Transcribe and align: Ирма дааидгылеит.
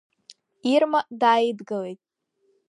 Ирма 0.73 0.99
дааидгылеит. 1.21 1.99